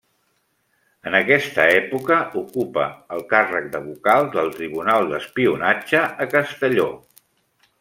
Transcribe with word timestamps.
En 1.09 1.17
aquesta 1.19 1.65
època 1.73 2.17
ocupa 2.41 2.87
el 3.17 3.21
càrrec 3.35 3.67
de 3.77 3.83
vocal 3.91 4.27
del 4.39 4.51
Tribunal 4.57 5.13
d'Espionatge 5.13 6.03
a 6.27 6.31
Castelló. 6.35 6.91